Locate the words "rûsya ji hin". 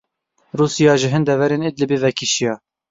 0.61-1.23